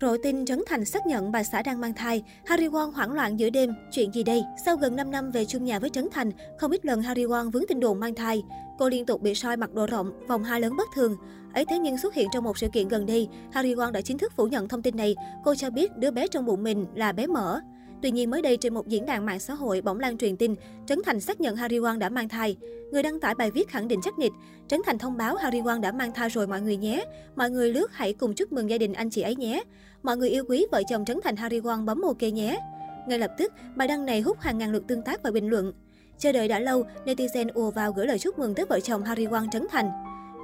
[0.00, 3.40] Rộ tin Trấn Thành xác nhận bà xã đang mang thai, Harry Won hoảng loạn
[3.40, 4.42] giữa đêm, chuyện gì đây?
[4.64, 7.50] Sau gần 5 năm về chung nhà với Trấn Thành, không ít lần Harry Won
[7.50, 8.42] vướng tin đồn mang thai.
[8.78, 11.16] Cô liên tục bị soi mặc đồ rộng, vòng hai lớn bất thường.
[11.54, 14.18] Ấy thế nhưng xuất hiện trong một sự kiện gần đây, Harry Won đã chính
[14.18, 15.16] thức phủ nhận thông tin này.
[15.44, 17.60] Cô cho biết đứa bé trong bụng mình là bé mở.
[18.02, 20.54] Tuy nhiên mới đây trên một diễn đàn mạng xã hội bỗng lan truyền tin
[20.86, 22.56] Trấn Thành xác nhận Harry Won đã mang thai.
[22.92, 24.32] Người đăng tải bài viết khẳng định chắc nịch.
[24.68, 27.04] Trấn Thành thông báo Harry Won đã mang thai rồi mọi người nhé.
[27.36, 29.62] Mọi người lướt hãy cùng chúc mừng gia đình anh chị ấy nhé.
[30.02, 32.60] Mọi người yêu quý vợ chồng Trấn Thành Harry Won bấm ok nhé.
[33.08, 35.72] Ngay lập tức, bài đăng này hút hàng ngàn lượt tương tác và bình luận.
[36.18, 39.26] Chờ đợi đã lâu, netizen ùa vào gửi lời chúc mừng tới vợ chồng Harry
[39.26, 39.90] Won Trấn Thành.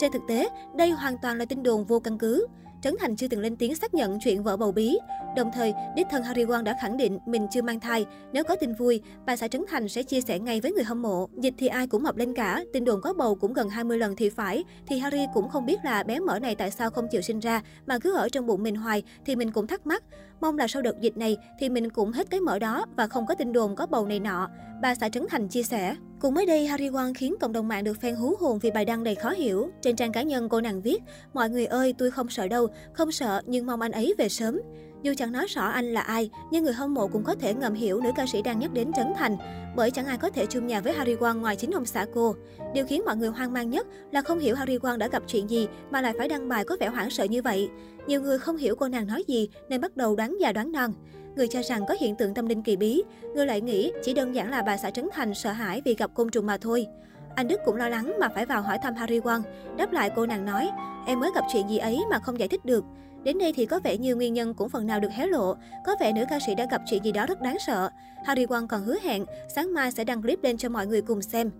[0.00, 2.46] Trên thực tế, đây hoàn toàn là tin đồn vô căn cứ.
[2.86, 4.98] Trấn Thành chưa từng lên tiếng xác nhận chuyện vợ bầu bí.
[5.36, 8.06] Đồng thời, đích thân Harry Won đã khẳng định mình chưa mang thai.
[8.32, 11.02] Nếu có tin vui, bà xã Trấn Thành sẽ chia sẻ ngay với người hâm
[11.02, 11.28] mộ.
[11.38, 14.16] Dịch thì ai cũng mập lên cả, tin đồn có bầu cũng gần 20 lần
[14.16, 14.64] thì phải.
[14.86, 17.62] Thì Harry cũng không biết là bé mở này tại sao không chịu sinh ra,
[17.86, 20.02] mà cứ ở trong bụng mình hoài, thì mình cũng thắc mắc.
[20.40, 23.26] Mong là sau đợt dịch này thì mình cũng hết cái mở đó và không
[23.26, 24.48] có tin đồn có bầu này nọ.
[24.82, 25.96] Bà xã Trấn Thành chia sẻ.
[26.26, 28.84] Cũng mới đây, Harry Won khiến cộng đồng mạng được fan hú hồn vì bài
[28.84, 29.70] đăng đầy khó hiểu.
[29.82, 31.02] Trên trang cá nhân cô nàng viết,
[31.34, 34.60] mọi người ơi, tôi không sợ đâu, không sợ nhưng mong anh ấy về sớm.
[35.06, 37.74] Dù chẳng nói rõ anh là ai, nhưng người hâm mộ cũng có thể ngầm
[37.74, 39.36] hiểu nữ ca sĩ đang nhắc đến Trấn Thành,
[39.76, 42.34] bởi chẳng ai có thể chung nhà với Harry Won ngoài chính ông xã cô.
[42.74, 45.50] Điều khiến mọi người hoang mang nhất là không hiểu Harry Won đã gặp chuyện
[45.50, 47.68] gì mà lại phải đăng bài có vẻ hoảng sợ như vậy.
[48.06, 50.92] Nhiều người không hiểu cô nàng nói gì nên bắt đầu đoán già đoán non.
[51.36, 53.02] Người cho rằng có hiện tượng tâm linh kỳ bí,
[53.34, 56.10] người lại nghĩ chỉ đơn giản là bà xã Trấn Thành sợ hãi vì gặp
[56.14, 56.86] côn trùng mà thôi.
[57.34, 59.40] Anh Đức cũng lo lắng mà phải vào hỏi thăm Harry Won.
[59.76, 60.70] Đáp lại cô nàng nói,
[61.06, 62.84] em mới gặp chuyện gì ấy mà không giải thích được.
[63.26, 65.54] Đến đây thì có vẻ như nguyên nhân cũng phần nào được hé lộ.
[65.84, 67.90] Có vẻ nữ ca sĩ đã gặp chuyện gì đó rất đáng sợ.
[68.24, 69.24] Harry Won còn hứa hẹn
[69.54, 71.50] sáng mai sẽ đăng clip lên cho mọi người cùng xem.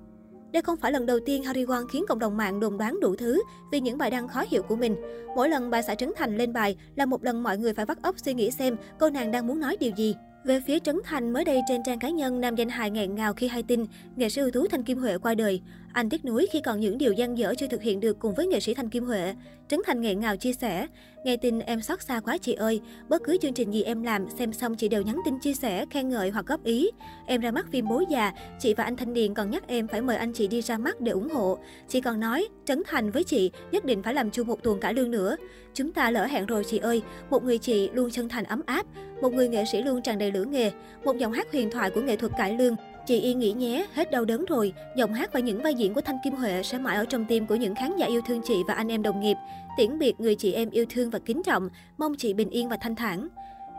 [0.53, 3.17] Đây không phải lần đầu tiên Harry Won khiến cộng đồng mạng đồn đoán đủ
[3.17, 3.43] thứ
[3.73, 4.97] vì những bài đăng khó hiểu của mình.
[5.37, 8.03] Mỗi lần bà xã Trấn Thành lên bài là một lần mọi người phải vắt
[8.03, 10.15] óc suy nghĩ xem cô nàng đang muốn nói điều gì.
[10.45, 13.35] Về phía Trấn Thành, mới đây trên trang cá nhân, nam danh hài nghẹn ngào
[13.35, 13.85] khi hay tin
[14.17, 15.61] nghệ sĩ ưu tú Thanh Kim Huệ qua đời.
[15.97, 18.47] Anh tiếc nuối khi còn những điều gian dở chưa thực hiện được cùng với
[18.47, 19.35] nghệ sĩ Thanh Kim Huệ.
[19.69, 20.87] Trấn Thành nghẹn ngào chia sẻ,
[21.25, 24.27] nghe tin em xót xa quá chị ơi, bất cứ chương trình gì em làm,
[24.39, 26.91] xem xong chị đều nhắn tin chia sẻ, khen ngợi hoặc góp ý.
[27.27, 30.01] Em ra mắt phim Bố già, chị và anh Thanh Điền còn nhắc em phải
[30.03, 31.59] mời anh chị đi ra mắt để ủng hộ.
[31.89, 34.93] Chị còn nói, Trấn Thành với chị nhất định phải làm chung một tuần cả
[34.93, 35.37] lương nữa.
[35.75, 38.87] Chúng ta lỡ hẹn rồi chị ơi, một người chị luôn chân thành ấm áp,
[39.23, 40.71] một người nghệ sĩ luôn tràn đầy lửa nghề,
[41.05, 42.77] một giọng hát huyền thoại của nghệ thuật cải lương.
[43.07, 44.73] Chị yên nghỉ nhé, hết đau đớn rồi.
[44.97, 47.47] Giọng hát và những vai diễn của Thanh Kim Huệ sẽ mãi ở trong tim
[47.47, 49.37] của những khán giả yêu thương chị và anh em đồng nghiệp.
[49.77, 51.69] Tiễn biệt người chị em yêu thương và kính trọng,
[51.99, 53.29] mong chị bình yên và thanh thản.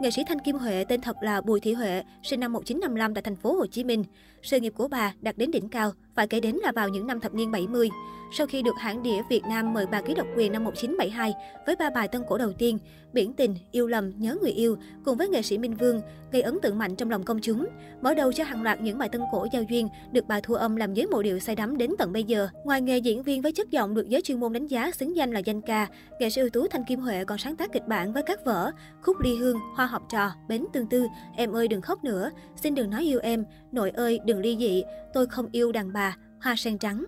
[0.01, 3.21] Nghệ sĩ Thanh Kim Huệ tên thật là Bùi Thị Huệ, sinh năm 1955 tại
[3.21, 4.03] thành phố Hồ Chí Minh.
[4.43, 7.19] Sự nghiệp của bà đạt đến đỉnh cao, phải kể đến là vào những năm
[7.19, 7.89] thập niên 70.
[8.31, 11.33] Sau khi được hãng đĩa Việt Nam mời bà ký độc quyền năm 1972
[11.65, 12.77] với ba bài tân cổ đầu tiên,
[13.13, 16.01] Biển tình, Yêu lầm, Nhớ người yêu cùng với nghệ sĩ Minh Vương
[16.31, 17.67] gây ấn tượng mạnh trong lòng công chúng,
[18.01, 20.75] mở đầu cho hàng loạt những bài tân cổ giao duyên được bà thu âm
[20.75, 22.47] làm giới mộ điệu say đắm đến tận bây giờ.
[22.63, 25.31] Ngoài nghề diễn viên với chất giọng được giới chuyên môn đánh giá xứng danh
[25.31, 25.87] là danh ca,
[26.19, 28.71] nghệ sĩ ưu tú Thanh Kim Huệ còn sáng tác kịch bản với các vở
[29.01, 32.75] Khúc ly hương, Hoa học trò, Bến tương tư, Em ơi đừng khóc nữa, Xin
[32.75, 33.45] đừng nói yêu em,
[33.77, 34.83] Nội ơi đừng ly dị,
[35.13, 37.05] Tôi không yêu đàn bà, Hoa sen trắng.